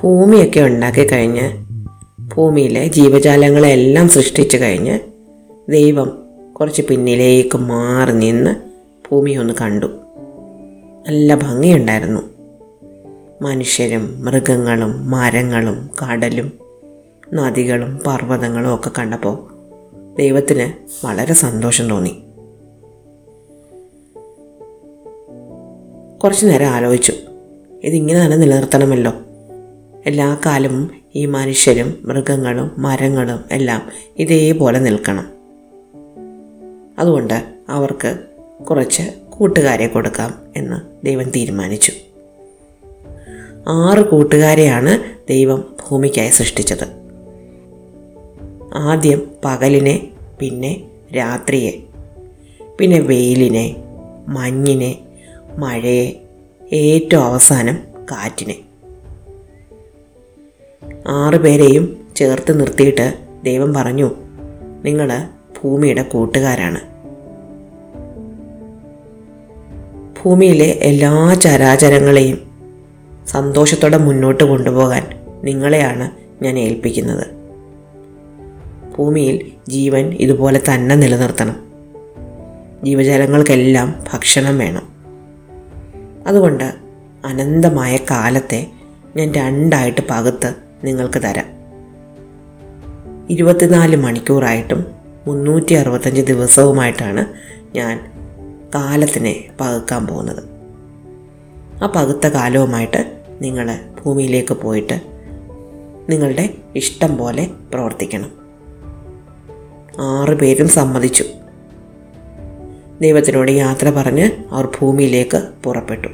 [0.00, 1.64] ഭൂമിയൊക്കെ ഉണ്ടാക്കി കഴിഞ്ഞ്
[2.34, 4.98] ഭൂമിയിലെ ജീവജാലങ്ങളെല്ലാം സൃഷ്ടിച്ചു കഴിഞ്ഞ്
[5.68, 6.18] ദൈവം
[6.52, 8.56] കുറച്ച് പിന്നിലേക്ക് മാറി നിന്ന്
[9.10, 9.86] ഭൂമി ഒന്ന് കണ്ടു.
[11.08, 12.20] നല്ല ഭംഗിയുണ്ടായിരുന്നു.
[13.42, 16.52] മനുഷ്യരും മൃഗങ്ങളും മരങ്ങളും കടലും
[17.34, 19.58] നദികളും പർവതങ്ങളും ഒക്കെ കണ്ടപ്പോൾ
[20.18, 20.72] ദൈവത്തിന്
[21.06, 22.22] വളരെ സന്തോഷം തോന്നി.
[26.24, 27.12] കുറച്ചു നേരം ആലോചിച്ചു.
[27.84, 29.12] ഇതിങ്ങനെ തന്നെ നിലനിർത്തണമല്ലോ.
[30.06, 35.26] എല്ലാ കാലവും ഈ മനുഷ്യരും മൃഗങ്ങളും മരങ്ങളും എല്ലാം ഇതേപോലെ നിൽക്കണം.
[36.98, 38.18] അതുകൊണ്ട് അവർക്ക്
[38.64, 41.92] കുറച്ച് കൂട്ടുകാരെ കൊടുക്കാം എന്ന് ദൈവം തീരുമാനിച്ചു.
[43.68, 46.98] ആറ് കൂട്ടുകാരെയാണ് ദൈവം ഭൂമിക്കായി സൃഷ്ടിച്ചത്.
[48.74, 50.08] ആദ്യം പകലിനെ
[50.40, 50.84] പിന്നെ
[51.16, 51.72] രാത്രിയെ
[52.78, 53.76] പിന്നെ വെയിലിനെ
[54.28, 54.98] മഞ്ഞിനെ
[55.58, 56.26] മഴയെ
[56.72, 57.78] ഏറ്റവും അവസാനം
[58.12, 58.54] കാറ്റിനെ.
[61.08, 64.10] ആറ് പേരെയും ചേർത്ത് നിർത്തിയിട്ട് ദൈവം പറഞ്ഞു
[64.84, 65.28] നിങ്ങൾ
[65.62, 66.80] ഭൂമിയുടെ കൂട്ടുകാരാണ്.
[70.22, 72.38] ഭൂമിയിലെ എല്ലാ ചരാചരങ്ങളെയും
[73.26, 75.06] സന്തോഷത്തോടെ മുന്നോട്ട് കൊണ്ടുപോകാൻ
[75.44, 76.10] നിങ്ങളെയാണ്
[76.42, 77.26] ഞാൻ ഏൽപ്പിക്കുന്നത്.
[78.98, 81.56] ഭൂമിയിൽ ജീവൻ ഇതുപോലെ തന്നെ നിലനിർത്തണം.
[82.84, 84.97] ജീവജാലങ്ങൾക്കെല്ലാം ഭക്ഷണം വേണം.
[86.28, 86.74] അതുകൊണ്ട്
[87.24, 88.66] അനന്തമായ കാലത്തെ
[89.16, 91.46] ഞാൻ രണ്ടായിട്ട് പകുത്ത് നിങ്ങൾക്ക് തരാം.
[93.30, 94.84] ഇരുപത്തിനാല് മണിക്കൂറായിട്ടും
[95.26, 97.26] മുന്നൂറ്റി അറുപത്തഞ്ച് ദിവസവുമായിട്ടാണ്
[97.76, 98.12] ഞാൻ
[98.74, 100.42] കാലത്തിനെ പകുക്കാൻ പോകുന്നത്.
[101.82, 105.00] ആ പകുത്ത കാലവുമായിട്ട് നിങ്ങൾ ഭൂമിയിലേക്ക് പോയിട്ട്
[106.08, 108.30] നിങ്ങളുടെ ഇഷ്ടം പോലെ പ്രവർത്തിക്കണം.
[110.00, 111.24] ആറ് പേരും സമ്മതിച്ചു.
[113.02, 116.08] ദൈവത്തിനോട് യാത്ര പറഞ്ഞ് അവർ ഭൂമിയിലേക്ക് പുറപ്പെട്ടു.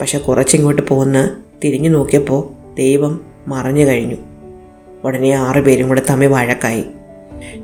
[0.00, 1.30] പക്ഷെ കുറച്ചിങ്ങോട്ട് പോന്ന്
[1.64, 4.16] തിരിഞ്ഞു നോക്കിയപ്പോൾ ദൈവം മറഞ്ഞു കഴിഞ്ഞു.
[5.04, 6.84] ഉടനെ ആറ് പേരും കൂടെ തമ്മിൽ വഴക്കായി.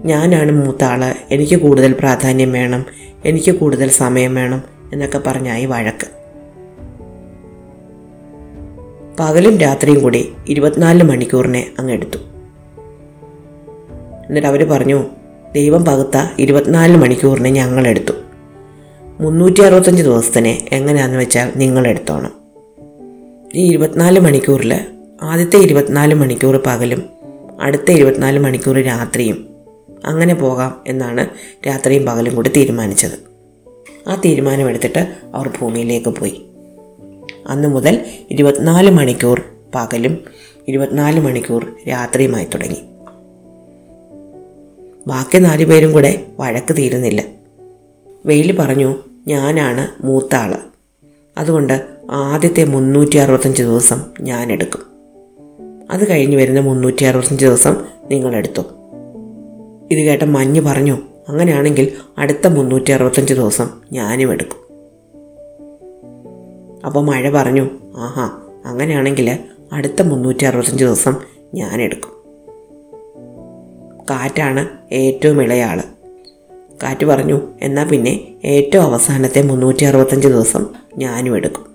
[0.04, 0.84] ഞാനാണ് മൂത്ത
[1.30, 2.86] എനിക്ക് കൂടുതൽ പ്രാധാന്യം വേണം
[3.24, 4.62] എനിക്ക് കൂടുതൽ സമയം വേണം
[4.92, 6.22] എന്നൊക്കെ പറഞ്ഞായി വഴക്ക്.
[9.20, 12.18] പകലും രാത്രിയും കൂടി ഇരുപത്തിനാല് മണിക്കൂറിനെ അങ്ങെടുത്തു
[14.26, 15.04] എന്നിട്ട് അവർ പറഞ്ഞു
[15.54, 18.12] ദൈവം പകുത്ത ഇരുപത്തിനാല് മണിക്കൂറിനെ ഞങ്ങളെടുത്തു.
[19.20, 22.32] മുന്നൂറ്റി അറുപത്തഞ്ച് ദിവസത്തിന് എങ്ങനെയാണെന്ന് വെച്ചാൽ നിങ്ങളെടുത്തോണം.
[23.54, 24.80] ഈ ഇരുപത്തിനാല് മണിക്കൂറിൽ
[25.22, 27.02] ആദ്യത്തെ ഇരുപത്തിനാല് മണിക്കൂർ പകലും
[27.60, 29.48] അടുത്ത ഇരുപത്തിനാല് മണിക്കൂർ രാത്രിയും
[30.04, 31.28] അങ്ങനെ പോകാം എന്നാണ്
[31.66, 33.32] രാത്രിയും പകലും കൂടി തീരുമാനിച്ചത്.
[34.08, 36.42] ആ തീരുമാനമെടുത്തിട്ട് അവർ ഭൂമിയിലേക്ക് പോയി.
[37.46, 39.42] അന്നു മുതൽ ഇരുപത്തിനാല് മണിക്കൂർ
[39.74, 40.18] പകലും
[40.68, 42.91] ഇരുപത്തിനാല് മണിക്കൂർ രാത്രിയുമായി തുടങ്ങി.
[45.06, 47.24] ബാക്കി നാലു പേരും കൂടെ വഴക്ക് തീരുന്നില്ല.
[48.26, 48.94] വെയിൽ പറഞ്ഞു
[49.26, 50.54] ഞാനാണ് മൂത്ത ആൾ
[51.38, 54.80] അതുകൊണ്ട് ആദ്യത്തെ മുന്നൂറ്റി അറുപത്തഞ്ച് ദിവസം ഞാൻ എടുക്കും
[55.90, 57.76] അത് കഴിഞ്ഞ് വരുന്ന മുന്നൂറ്റി അറുപത്തഞ്ച് ദിവസം
[58.10, 58.60] നിങ്ങളെടുത്തു.
[59.90, 60.98] ഇത് കേട്ട മഞ്ഞ് പറഞ്ഞു
[61.28, 64.58] അങ്ങനെയാണെങ്കിൽ അടുത്ത മുന്നൂറ്റി അറുപത്തഞ്ച് ദിവസം ഞാനും എടുക്കും.
[66.86, 68.30] അപ്പോൾ മഴ പറഞ്ഞു ആഹാ
[68.66, 69.38] അങ്ങനെയാണെങ്കിൽ
[69.72, 71.14] അടുത്ത മുന്നൂറ്റി അറുപത്തഞ്ച് ദിവസം
[71.54, 72.21] ഞാൻ എടുക്കും
[74.10, 75.82] കാറ്റാണ് ഏറ്റവും ഇളയാൾ
[76.82, 80.66] കാറ്റ് പറഞ്ഞു എന്നാൽ പിന്നെ ഏറ്റവും അവസാനത്തെ മുന്നൂറ്റി അറുപത്തഞ്ച് ദിവസം
[80.98, 81.66] ഞാനും എടുക്കും.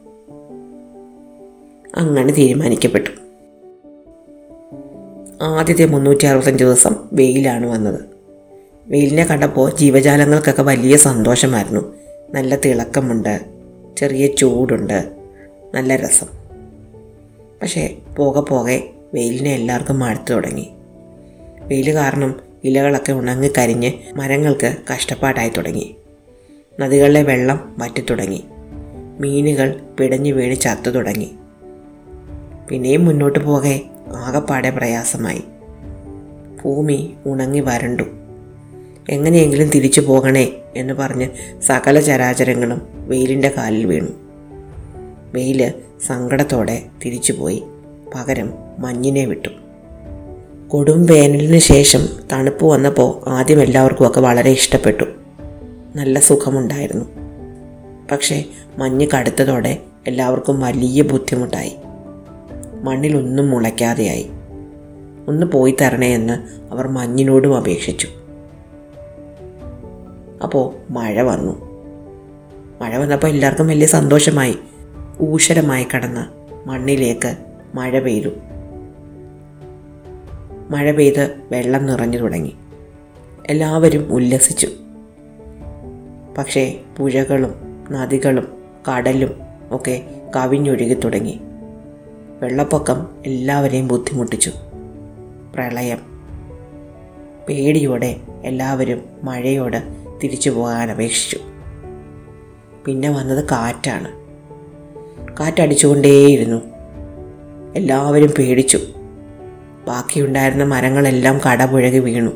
[1.95, 3.09] അങ്ങനെ തീരുമാനിക്കപ്പെട്ടു.
[5.43, 8.01] ആദ്യത്തെ മുന്നൂറ്റി അറുപത്തഞ്ച് ദിവസം വെയിലാണ് വന്നത്.
[8.87, 11.93] വെയിലിനെ കണ്ടപ്പോൾ ജീവജാലങ്ങൾക്കൊക്കെ വലിയ സന്തോഷമായിരുന്നു.
[12.29, 13.39] നല്ല തിളക്കമുണ്ട്
[13.97, 15.11] ചെറിയ ചൂടുണ്ട്
[15.73, 16.27] നല്ല രസം.
[17.61, 20.69] പക്ഷേ പോകെ പോകെ വെയിലിനെ എല്ലാവർക്കും മടുത്തു തുടങ്ങി.
[21.67, 25.95] വെയിൽ കാരണം ഇലകളൊക്കെ ഉണങ്ങി കരിഞ്ഞ് മരങ്ങൾക്ക് കഷ്ടപ്പാടായി തുടങ്ങി.
[26.79, 28.43] നദികളിലെ വെള്ളം വറ്റിത്തുടങ്ങി.
[29.19, 31.31] മീനുകൾ പിടഞ്ഞു വീണ് ചത്തു തുടങ്ങി.
[32.69, 33.81] പിന്നെയും മുന്നോട്ട് പോകെ
[34.15, 35.43] ആകപ്പാടെ പ്രയാസമായി.
[36.63, 38.03] ഭൂമി ഉണങ്ങി വരണ്ടു.
[39.09, 41.29] എങ്ങനെയെങ്കിലും തിരിച്ചു പോകണേ എന്ന് പറഞ്ഞ്
[41.61, 44.11] സകല ചരാചരങ്ങളും വെയിലിന്റെ കാലിൽ വീണു.
[45.33, 45.73] വെയിൽ
[46.07, 47.63] സങ്കടത്തോടെ തിരിച്ചുപോയി.
[48.15, 49.66] പകരം മഞ്ഞിനെ വിട്ടു.
[50.67, 55.03] കൊടും വേനലിന് ശേഷം തണുപ്പ് വന്നപ്പോൾ ആദ്യം എല്ലാവർക്കുമൊക്കെ വളരെ ഇഷ്ടപ്പെട്ടു.
[55.95, 57.05] നല്ല സുഖമുണ്ടായിരുന്നു.
[58.11, 58.43] പക്ഷേ
[58.77, 61.75] മഞ്ഞ് കടുത്തതോടെ എല്ലാവർക്കും വലിയ ബുദ്ധിമുട്ടായി.
[62.81, 64.29] മണ്ണിലൊന്നും മുളയ്ക്കാതെയായി.
[65.27, 66.33] ഒന്ന് പോയി തരണേ എന്ന്
[66.71, 68.07] അവർ മഞ്ഞിനോടും അപേക്ഷിച്ചു.
[70.43, 71.65] അപ്പോൾ മഴ വന്നു.
[72.81, 74.55] മഴ വന്നപ്പോൾ എല്ലാവർക്കും വലിയ സന്തോഷമായി.
[75.21, 76.25] ഊഷരമായി കടന്ന്
[76.69, 77.35] മണ്ണിലേക്ക്
[77.75, 78.29] മഴ പെയ്തു.
[80.69, 82.55] മഴ പെയ്ത് വെള്ളം നിറഞ്ഞു തുടങ്ങി.
[83.47, 84.67] എല്ലാവരും ഉല്ലസിച്ചു.
[86.37, 87.53] പക്ഷേ പുഴകളും
[87.91, 88.47] നദികളും
[88.89, 89.35] കടലും
[89.71, 90.03] ഒക്കെ
[90.35, 91.39] കവിഞ്ഞൊഴുകി തുടങ്ങി.
[92.41, 94.51] വെള്ളപ്പൊക്കം എല്ലാവരെയും ബുദ്ധിമുട്ടിച്ചു.
[95.53, 95.97] പ്രളയം.
[97.49, 99.83] പേടിയോടെ എല്ലാവരും മഴയോട്
[100.23, 101.39] തിരിച്ചു പോകാൻ അപേക്ഷിച്ചു.
[102.85, 104.11] പിന്നെ വന്നത് കാറ്റാണ്.
[105.39, 106.61] കാറ്റടിച്ചുകൊണ്ടേയിരുന്നു.
[107.75, 108.79] എല്ലാവരും പേടിച്ചു.
[109.87, 112.29] ബാക്കിയുണ്ടായിരുന്ന മരങ്ങളെല്ലാം കടപുഴകി വീണു.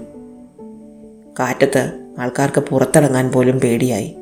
[1.39, 4.15] കാറ്റത്ത് ആൾക്കാർക്ക് പുറത്തിറങ്ങാൻ പോലും പേടിയായി.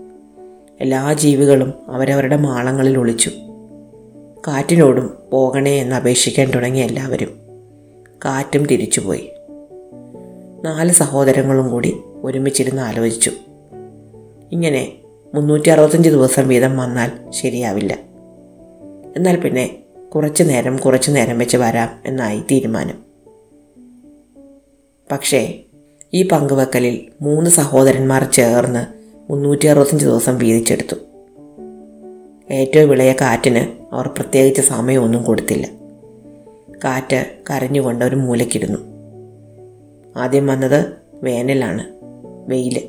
[0.82, 3.32] എല്ലാ ജീവികളും അവരവരുടെ മാളങ്ങളിൽ ഒളിച്ചു.
[4.48, 7.30] കാറ്റിനോടും പോകണേ എന്ന് അപേക്ഷിക്കാൻ തുടങ്ങി എല്ലാവരും
[8.26, 9.30] കാറ്റും തിരിച്ചുപോയി.
[10.64, 13.32] നാല് സഹോദരങ്ങളും കൂടി ഒരുമിച്ചിരുന്ന് ആലോചിച്ചു.
[14.52, 14.94] ഇങ്ങനെ
[15.34, 17.94] മുന്നൂറ്റി അറുപത്തഞ്ച് ദിവസം വീതം വന്നാൽ ശരിയാവില്ല.
[19.18, 19.78] എന്നാൽ പിന്നെ
[20.16, 23.09] കുറച്ചു നേരം കുറച്ചു നേരം വെച്ച് വരാം എന്നായി തീരുമാനം.
[25.12, 25.60] പക്ഷേ
[26.14, 29.00] ഈ പങ്കുവെക്കലിൽ മൂന്ന് സഹോദരന്മാർ ചേർന്ന്
[29.32, 30.96] മുന്നൂറ്റി അറുപത്തഞ്ച് ദിവസം വീതിച്ചെടുത്തു.
[32.52, 35.68] ഏറ്റവും വിളയ കാറ്റിന് അവർ പ്രത്യേകിച്ച് സമയമൊന്നും കൊടുത്തില്ല.
[36.84, 38.78] കാറ്റ് കരഞ്ഞുകൊണ്ട് ഒരു മൂലക്കിരുന്നു
[40.18, 40.86] ആദ്യം വന്നത്
[41.24, 41.86] വേനലാണ്
[42.48, 42.84] വെയിൽ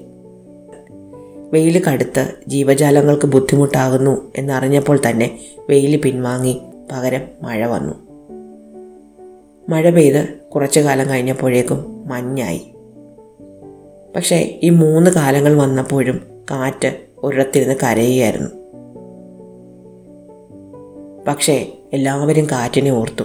[1.52, 5.38] വെയിൽ കടുത്ത് ജീവജാലങ്ങൾക്ക് ബുദ്ധിമുട്ടാകുന്നു എന്നറിഞ്ഞപ്പോൾ തന്നെ
[5.68, 6.60] വെയിൽ പിൻവാങ്ങി
[6.92, 7.94] പകരം മഴ വന്നു.
[9.68, 12.74] മഴ പെയ്ത് കുറച്ചു കാലം കഴിഞ്ഞപ്പോഴേക്കും മഞ്ഞായി.
[14.16, 18.50] പക്ഷേ ഈ മൂന്ന് കാലങ്ങൾ വന്നപ്പോഴും കാറ്റ് ഒരിടത്തിരുന്ന് കരയുകയായിരുന്നു.
[21.28, 23.24] പക്ഷേ എല്ലാവരും കാറ്റിനെ ഓർത്തു.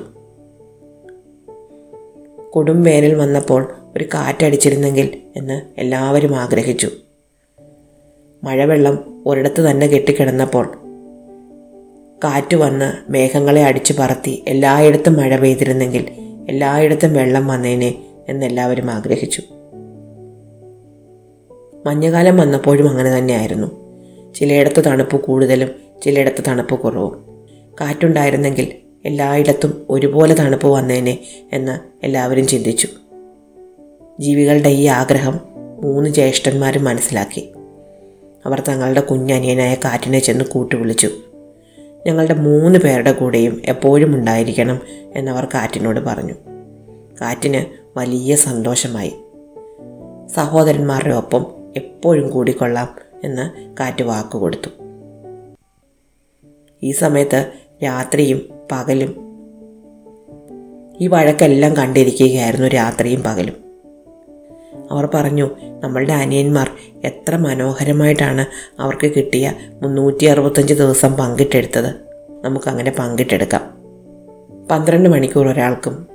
[2.50, 6.90] കൊടും വേനൽ വന്നപ്പോൾ ഒരു കാറ്റടിച്ചിരുന്നെങ്കിൽ എന്ന് എല്ലാവരും ആഗ്രഹിച്ചു.
[8.44, 10.66] മഴവെള്ളം ഒരിടത്ത് തന്നെ കെട്ടിക്കിടന്നപ്പോൾ
[12.24, 16.06] കാറ്റ് വന്ന് മേഘങ്ങളെ അടിച്ചു പറത്തി എല്ലായിടത്തും മഴ പെയ്തിരുന്നെങ്കിൽ
[16.50, 19.42] എല്ലായിടത്തും വെള്ളം വന്നേനെ എന്നെല്ലാവരും ആഗ്രഹിച്ചു.
[21.86, 23.86] മഞ്ഞകാലം വന്നപ്പോഴും അങ്ങനെ തന്നെയായിരുന്നു.
[24.34, 25.70] ചിലയിടത്ത് തണുപ്പ് കൂടുതലും
[26.04, 27.26] ചിലയിടത്ത് തണുപ്പ് കുറവും.
[27.82, 28.68] കാറ്റുണ്ടായിരുന്നെങ്കിൽ
[29.06, 31.18] എല്ലായിടത്തും ഒരുപോലെ തണുപ്പ് വന്നേനെ
[31.54, 32.88] എന്ന് എല്ലാവരും ചിന്തിച്ചു.
[34.20, 35.40] ജീവികളുടെ ഈ ആഗ്രഹം
[35.84, 37.50] മൂന്ന് ജ്യേഷ്ഠന്മാരും മനസ്സിലാക്കി.
[38.46, 41.10] അവർ തങ്ങളുടെ കുഞ്ഞനിയനായ കാറ്റിനെ ചെന്ന് കൂട്ടുവിളിച്ചു.
[42.08, 44.80] ഞങ്ങളുടെ മൂന്ന് പേരുടെ കൂടെയും എപ്പോഴും ഉണ്ടായിരിക്കണം
[45.16, 46.55] എന്നവർ കാറ്റിനോട് പറഞ്ഞു.
[47.22, 47.66] കാറ്റിന്
[47.98, 49.14] വലിയ സന്തോഷമായി.
[50.36, 51.46] സഹോദരന്മാരുടെ ഒപ്പം
[51.78, 54.70] എപ്പോഴും കൂടിക്കൊള്ളാം എന്ന് കാറ്റ് വാക്ക് കൊടുത്തു.
[56.84, 57.52] ഈ സമയത്ത്
[57.84, 59.16] രാത്രിയും പകലും.
[61.02, 63.54] ഈ വഴക്കെല്ലാം കണ്ടിരിക്കുകയായിരുന്നു രാത്രിയും പകലും.
[64.92, 66.72] അവർ പറഞ്ഞു നമ്മളുടെ അനിയന്മാർ
[67.04, 68.46] എത്ര മനോഹരമായിട്ടാണ്
[68.82, 71.96] അവർക്ക് കിട്ടിയ മുന്നൂറ്റി അറുപത്തഞ്ച് ദിവസം പങ്കിട്ടെടുത്തത്.
[72.44, 73.76] നമുക്കങ്ങനെ പങ്കിട്ടെടുക്കാം.
[74.68, 76.15] പന്ത്രണ്ട് മണിക്കൂർ ഒരാൾക്കും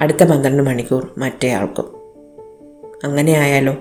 [0.00, 1.84] അടുത്ത പന്ത്രണ്ട് മണിക്കൂർ മറ്റേയാൾക്കും.
[3.04, 3.76] അങ്ങനെ ആയാലോ?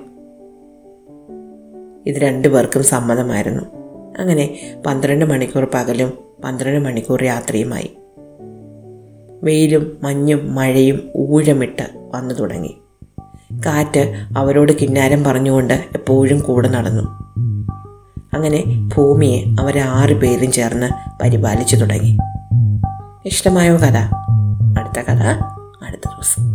[2.05, 3.63] ഇത് രണ്ടു പേർക്കും സമ്മതമായിരുന്നു.
[4.19, 6.13] അങ്ങനെ പന്ത്രണ്ട് മണിക്കൂർ പകലും
[6.43, 7.97] പന്ത്രണ്ട് മണിക്കൂർ രാത്രിയുമായി.
[9.43, 12.77] വെയിലും മഞ്ഞും മഴയും ഊഴമിട്ട് വന്നു തുടങ്ങി.
[13.65, 17.03] കാറ്റ് അവരോട് കിന്നാരം പറഞ്ഞുകൊണ്ട് എപ്പോഴും കൂടെ നടന്നു.
[18.33, 18.63] അങ്ങനെ
[18.95, 20.89] ഭൂമിയെ അവരാറ് പേരും ചേർന്ന്
[21.23, 22.17] പരിപാലിച്ചു തുടങ്ങി.
[23.25, 23.97] ഇഷ്ടമായോ കഥ?
[24.79, 25.54] അടുത്ത കഥ.
[25.95, 26.54] അടുത്ത ദിവസം